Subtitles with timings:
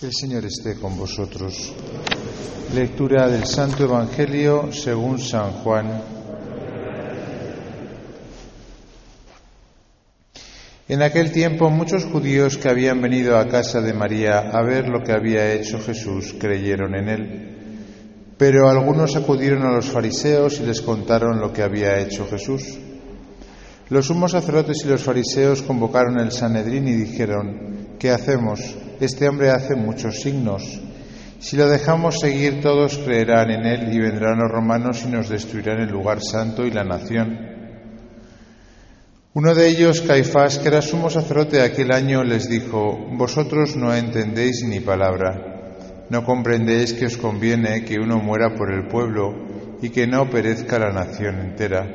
[0.00, 1.74] El Señor esté con vosotros.
[2.72, 6.00] Lectura del Santo Evangelio según San Juan.
[10.86, 15.02] En aquel tiempo muchos judíos que habían venido a casa de María a ver lo
[15.02, 17.58] que había hecho Jesús creyeron en él.
[18.38, 22.78] Pero algunos acudieron a los fariseos y les contaron lo que había hecho Jesús.
[23.88, 28.60] Los sumos sacerdotes y los fariseos convocaron el Sanedrín y dijeron, ¿qué hacemos?
[29.00, 30.80] Este hombre hace muchos signos.
[31.38, 35.78] Si lo dejamos seguir, todos creerán en él y vendrán los romanos y nos destruirán
[35.80, 37.38] el lugar santo y la nación.
[39.34, 44.64] Uno de ellos, Caifás, que era sumo sacerdote aquel año, les dijo, Vosotros no entendéis
[44.64, 46.06] ni palabra.
[46.10, 49.32] No comprendéis que os conviene que uno muera por el pueblo
[49.80, 51.86] y que no perezca la nación entera.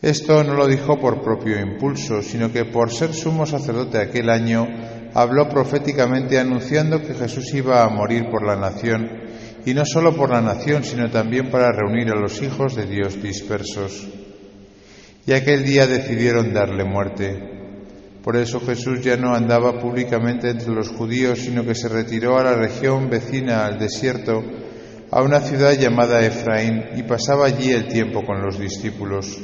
[0.00, 4.68] Esto no lo dijo por propio impulso, sino que por ser sumo sacerdote aquel año,
[5.14, 9.08] habló proféticamente anunciando que Jesús iba a morir por la nación,
[9.64, 13.22] y no solo por la nación, sino también para reunir a los hijos de Dios
[13.22, 14.08] dispersos.
[15.26, 17.38] Y aquel día decidieron darle muerte.
[18.22, 22.44] Por eso Jesús ya no andaba públicamente entre los judíos, sino que se retiró a
[22.44, 24.42] la región vecina al desierto,
[25.10, 29.38] a una ciudad llamada Efraín, y pasaba allí el tiempo con los discípulos.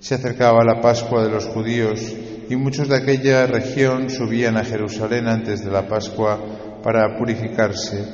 [0.00, 2.14] Se acercaba la Pascua de los judíos
[2.48, 6.38] y muchos de aquella región subían a Jerusalén antes de la Pascua
[6.82, 8.04] para purificarse.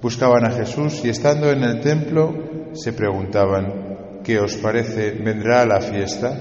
[0.00, 2.34] Buscaban a Jesús y estando en el templo
[2.72, 5.12] se preguntaban, ¿qué os parece?
[5.12, 6.36] ¿Vendrá a la fiesta?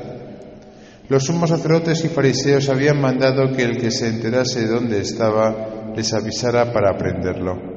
[1.07, 5.93] Los sumos sacerdotes y fariseos habían mandado que el que se enterase de dónde estaba
[5.95, 7.75] les avisara para prenderlo.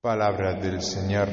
[0.00, 1.28] Palabra del Señor.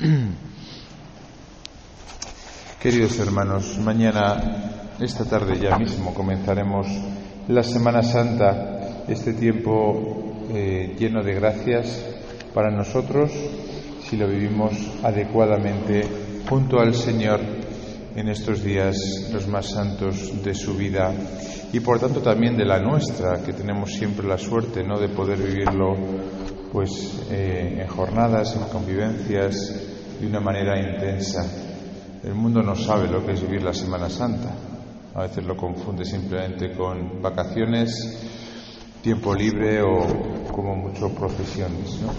[2.80, 6.86] Queridos hermanos, mañana, esta tarde ya mismo, comenzaremos
[7.48, 12.02] la Semana Santa, este tiempo eh, lleno de gracias
[12.54, 13.30] para nosotros
[14.08, 16.00] si lo vivimos adecuadamente
[16.48, 17.40] junto al Señor
[18.16, 18.96] en estos días
[19.32, 21.12] los más santos de su vida
[21.74, 24.98] y por tanto también de la nuestra, que tenemos siempre la suerte ¿no?
[24.98, 25.94] de poder vivirlo
[26.72, 29.89] pues eh, en jornadas, en convivencias,
[30.20, 31.44] de una manera intensa.
[32.22, 34.50] El mundo no sabe lo que es vivir la Semana Santa.
[35.14, 38.18] A veces lo confunde simplemente con vacaciones,
[39.02, 42.00] tiempo libre o como mucho procesiones.
[42.02, 42.12] ¿no?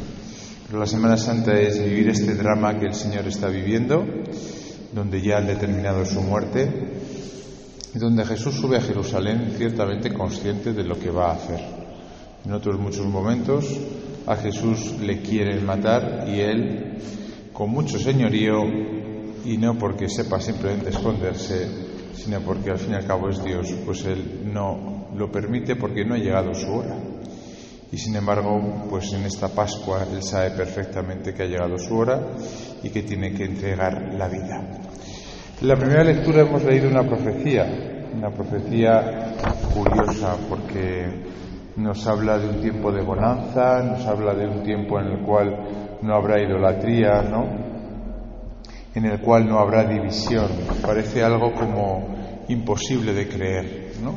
[0.67, 4.03] Pero la Semana Santa es vivir este drama que el Señor está viviendo,
[4.93, 6.69] donde ya han determinado su muerte,
[7.93, 11.59] y donde Jesús sube a Jerusalén ciertamente consciente de lo que va a hacer.
[12.45, 13.65] En otros muchos momentos
[14.25, 16.97] a Jesús le quieren matar y él,
[17.61, 18.63] con mucho señorío,
[19.45, 21.67] y no porque sepa simplemente esconderse,
[22.15, 26.03] sino porque al fin y al cabo es Dios, pues él no lo permite porque
[26.03, 26.97] no ha llegado su hora.
[27.91, 32.19] Y sin embargo, pues en esta Pascua él sabe perfectamente que ha llegado su hora
[32.81, 34.79] y que tiene que entregar la vida.
[35.61, 39.35] En la primera lectura hemos leído una profecía, una profecía
[39.71, 41.05] curiosa porque
[41.75, 45.80] nos habla de un tiempo de bonanza, nos habla de un tiempo en el cual
[46.01, 47.47] no habrá idolatría, ¿no?
[48.93, 50.49] En el cual no habrá división.
[50.81, 54.15] Parece algo como imposible de creer, ¿no?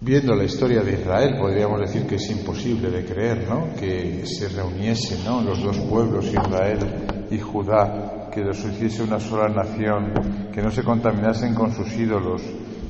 [0.00, 3.74] Viendo la historia de Israel, podríamos decir que es imposible de creer, ¿no?
[3.78, 5.40] Que se reuniesen, ¿no?
[5.40, 10.82] Los dos pueblos, Israel y Judá, que los hiciese una sola nación, que no se
[10.82, 12.42] contaminasen con sus ídolos,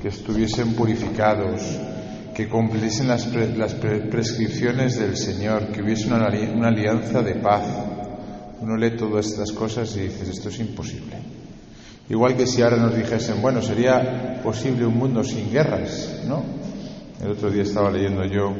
[0.02, 1.78] que estuviesen purificados,
[2.36, 7.64] que cumpliesen las, las prescripciones del Señor, que hubiese una, una alianza de paz.
[8.60, 11.16] Uno lee todas estas cosas y dices, esto es imposible.
[12.10, 16.44] Igual que si ahora nos dijesen, bueno, sería posible un mundo sin guerras, ¿no?
[17.24, 18.54] El otro día estaba leyendo yo,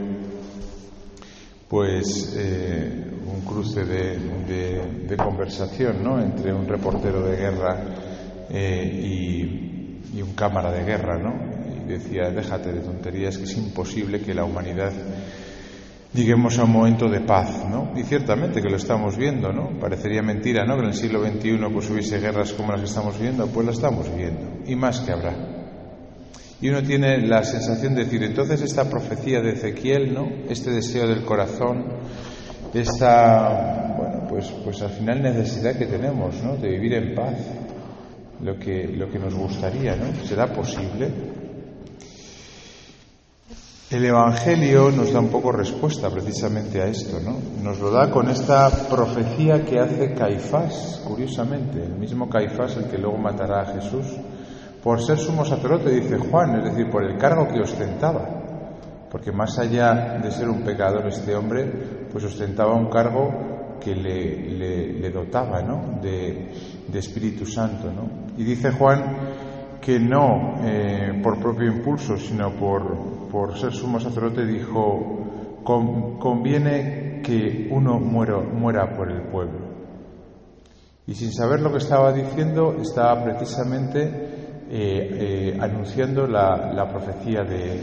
[1.68, 6.18] pues, eh, un cruce de, de, de, conversación, ¿no?
[6.18, 7.84] Entre un reportero de guerra
[8.48, 11.55] eh, y, y un cámara de guerra, ¿no?
[11.92, 14.92] Decía, déjate de tonterías, que es imposible que la humanidad
[16.16, 17.92] lleguemos a un momento de paz, ¿no?
[17.96, 19.78] Y ciertamente que lo estamos viendo, ¿no?
[19.78, 20.76] Parecería mentira, ¿no?
[20.76, 23.76] Que en el siglo XXI pues hubiese guerras como las que estamos viendo, pues las
[23.76, 25.34] estamos viendo, y más que habrá.
[26.60, 30.26] Y uno tiene la sensación de decir, entonces esta profecía de Ezequiel, ¿no?
[30.48, 31.84] Este deseo del corazón,
[32.72, 36.56] esta, bueno, pues, pues al final necesidad que tenemos, ¿no?
[36.56, 37.34] De vivir en paz,
[38.40, 40.06] lo que, lo que nos gustaría, ¿no?
[40.24, 41.35] ¿Será posible?
[43.88, 47.36] El Evangelio nos da un poco respuesta precisamente a esto, ¿no?
[47.62, 52.98] Nos lo da con esta profecía que hace Caifás, curiosamente, el mismo Caifás el que
[52.98, 54.06] luego matará a Jesús,
[54.82, 58.28] por ser sumo sacerdote, dice Juan, es decir, por el cargo que ostentaba.
[59.08, 61.64] Porque más allá de ser un pecador este hombre,
[62.10, 66.00] pues ostentaba un cargo que le, dotaba, ¿no?
[66.02, 66.50] De,
[66.92, 68.08] Espíritu Santo, ¿no?
[68.36, 69.35] Y dice Juan
[69.86, 77.68] que no eh, por propio impulso, sino por, por ser sumo sacerdote, dijo, conviene que
[77.70, 79.60] uno muera, por el pueblo.
[81.06, 87.80] Y sin saber lo que estaba diciendo, estaba precisamente eh, eh, anunciando la, profecía de,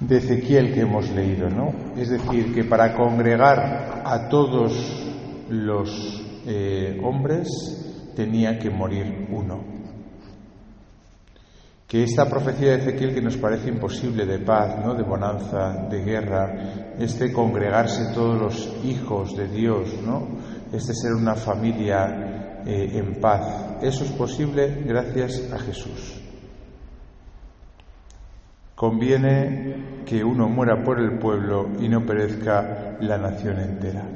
[0.00, 1.72] de Ezequiel que hemos leído, ¿no?
[1.96, 5.14] Es decir, que para congregar a todos
[5.48, 6.24] los
[7.04, 9.75] hombres tenía que morir uno
[11.86, 14.94] que esta profecía de Ezequiel que nos parece imposible de paz, ¿no?
[14.94, 20.26] de bonanza, de guerra, este congregarse todos los hijos de Dios, ¿no?
[20.72, 26.20] este ser una familia eh, en paz, eso es posible gracias a Jesús.
[28.74, 34.06] Conviene que uno muera por el pueblo y no perezca la nación entera.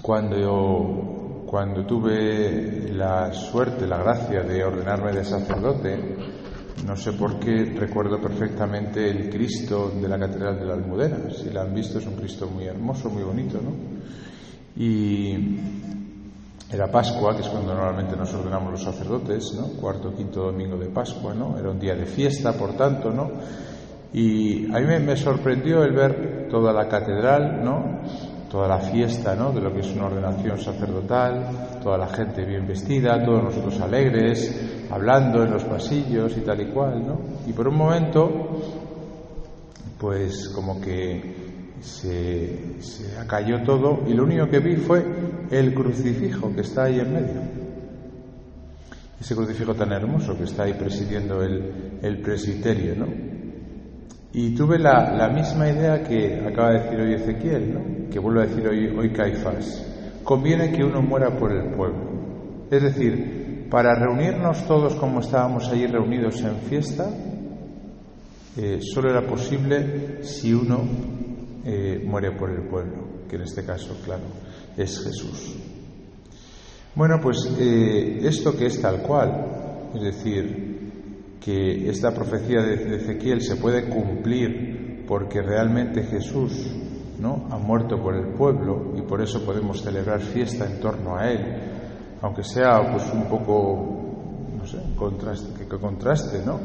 [0.00, 1.21] Cuando yo
[1.52, 6.16] cuando tuve la suerte, la gracia de ordenarme de sacerdote,
[6.86, 11.18] no sé por qué recuerdo perfectamente el Cristo de la Catedral de la Almudena.
[11.28, 13.70] Si la han visto, es un Cristo muy hermoso, muy bonito, ¿no?
[14.82, 15.58] Y
[16.70, 19.78] era Pascua, que es cuando normalmente nos ordenamos los sacerdotes, ¿no?
[19.78, 21.58] Cuarto quinto domingo de Pascua, ¿no?
[21.58, 23.30] Era un día de fiesta, por tanto, ¿no?
[24.14, 28.00] Y a mí me sorprendió el ver toda la catedral, ¿no?
[28.52, 29.50] Toda la fiesta ¿no?
[29.50, 34.86] de lo que es una ordenación sacerdotal, toda la gente bien vestida, todos nosotros alegres,
[34.90, 37.18] hablando en los pasillos y tal y cual, ¿no?
[37.46, 38.28] Y por un momento,
[39.98, 45.02] pues como que se, se acalló todo y lo único que vi fue
[45.50, 47.40] el crucifijo que está ahí en medio.
[49.18, 53.31] Ese crucifijo tan hermoso que está ahí presidiendo el, el presbiterio, ¿no?
[54.34, 58.66] Y tuve la, misma idea que acaba de decir hoy Ezequiel, que vuelve a decir
[58.66, 59.86] hoy, hoy Caifás.
[60.24, 62.66] Conviene que uno muera por el pueblo.
[62.70, 67.10] Es decir, para reunirnos todos como estábamos allí reunidos en fiesta,
[68.56, 70.80] eh, solo era posible si uno
[71.64, 74.24] eh, muere por el pueblo, que en este caso, claro,
[74.76, 75.56] es Jesús.
[76.94, 80.71] Bueno, pues eh, esto que es tal cual, es decir,
[81.44, 86.70] que esta profecía de Ezequiel se puede cumplir porque realmente Jesús
[87.18, 87.48] ¿no?
[87.50, 91.40] ha muerto por el pueblo y por eso podemos celebrar fiesta en torno a él,
[92.20, 94.02] aunque sea pues un poco
[94.56, 94.78] no sé,
[95.58, 96.60] que contraste ¿no?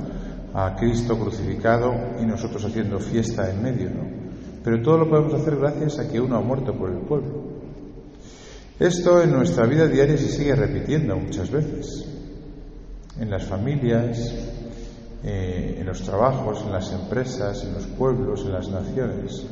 [0.53, 1.91] a Cristo crucificado
[2.21, 4.18] y nosotros haciendo fiesta en medio, ¿no?
[4.63, 7.44] Pero todo lo podemos hacer gracias a que uno ha muerto por el pueblo.
[8.80, 12.06] Esto en nuestra vida diaria se sigue repitiendo muchas veces.
[13.19, 14.56] En las familias,
[15.23, 19.45] eh, en los trabajos, en las empresas, en los pueblos, en las naciones.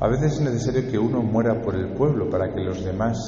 [0.00, 3.18] A veces es necesario que uno muera por el pueblo para que los demás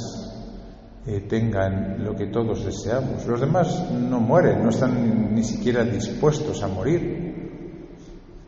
[1.07, 3.27] eh, tengan lo que todos deseamos.
[3.27, 7.49] Los demás no mueren, no están ni siquiera dispuestos a morir,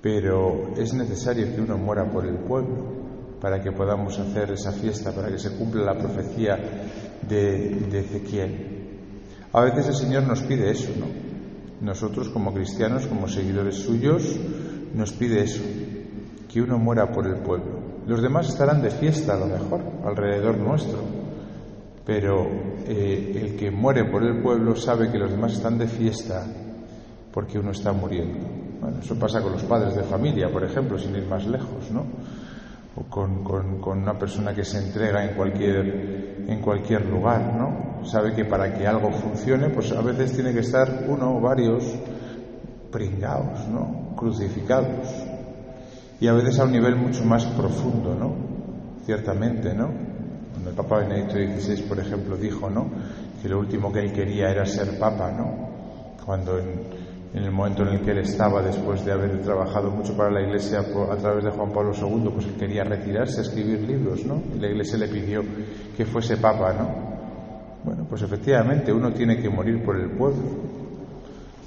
[0.02, 2.99] pero es necesario que uno muera por el pueblo
[3.40, 6.56] para que podamos hacer esa fiesta, para que se cumpla la profecía
[7.22, 8.78] de, de Ezequiel.
[9.52, 11.27] A veces el Señor nos pide eso, ¿no?
[11.80, 14.37] Nosotros como cristianos, como seguidores suyos,
[14.94, 15.62] nos pide eso,
[16.49, 17.78] que uno muera por el pueblo.
[18.06, 20.99] Los demás estarán de fiesta a lo mejor alrededor nuestro,
[22.04, 22.47] pero
[22.87, 26.47] eh, el que muere por el pueblo sabe que los demás están de fiesta
[27.32, 28.38] porque uno está muriendo.
[28.80, 32.06] Bueno, eso pasa con los padres de familia, por ejemplo, sin ir más lejos, ¿no?
[32.99, 37.88] O con, con una persona que se entrega en cualquier, en cualquier lugar, ¿no?
[38.05, 41.85] sabe que para que algo funcione, pues a veces tiene que estar uno o varios
[42.90, 44.14] pringados, ¿no?
[44.17, 45.09] Crucificados.
[46.21, 48.35] Y a veces a un nivel mucho más profundo, ¿no?
[49.05, 49.90] Ciertamente, ¿no?
[50.52, 52.87] Cuando el Papa Benedicto XVI, por ejemplo, dijo, ¿no?
[53.40, 55.69] Que lo último que él quería era ser Papa, ¿no?
[56.25, 56.98] Cuando en,
[57.35, 60.80] el momento en el que él estaba, después de haber trabajado mucho para la Iglesia
[60.80, 64.42] a través de Juan Pablo II, pues él quería retirarse a escribir libros, ¿no?
[64.54, 65.42] Y la Iglesia le pidió
[65.97, 67.08] que fuese Papa, ¿no?
[67.85, 70.42] Bueno, pues efectivamente uno tiene que morir por el pueblo,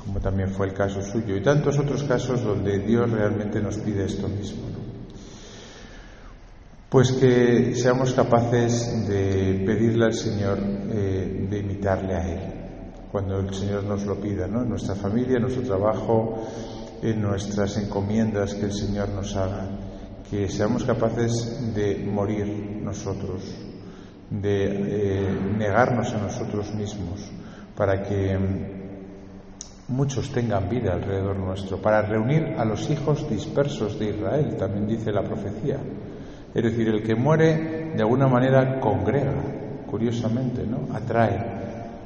[0.03, 4.05] como también fue el caso suyo, y tantos otros casos donde Dios realmente nos pide
[4.05, 4.63] esto mismo.
[6.89, 12.60] Pues que seamos capaces de pedirle al Señor eh, de imitarle a Él,
[13.11, 14.61] cuando el Señor nos lo pida, ¿no?
[14.61, 16.47] En nuestra familia, en nuestro trabajo,
[17.01, 19.67] en nuestras encomiendas que el Señor nos haga,
[20.29, 23.43] que seamos capaces de morir nosotros,
[24.29, 27.29] de eh, negarnos a nosotros mismos,
[27.75, 28.37] para que
[29.89, 35.11] muchos tengan vida alrededor nuestro, para reunir a los hijos dispersos de Israel, también dice
[35.11, 35.77] la profecía.
[36.53, 39.33] Es decir, el que muere de alguna manera congrega,
[39.89, 40.95] curiosamente, ¿no?
[40.95, 41.60] Atrae.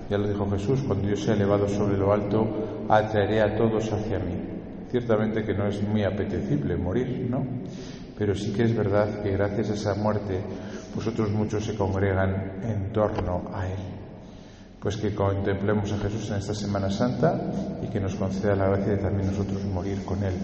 [0.09, 4.19] Ya lo dijo Jesús, cuando yo sea elevado sobre lo alto, atraeré a todos hacia
[4.19, 4.35] mí.
[4.91, 7.43] Ciertamente que no es muy apetecible morir, ¿no?
[8.17, 10.41] Pero sí que es verdad que gracias a esa muerte,
[10.95, 13.79] vosotros muchos se congregan en torno a Él.
[14.79, 17.41] Pues que contemplemos a Jesús en esta Semana Santa
[17.81, 20.35] y que nos conceda la gracia de también nosotros morir con Él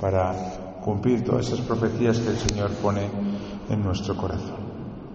[0.00, 3.08] para cumplir todas esas profecías que el Señor pone
[3.68, 4.67] en nuestro corazón.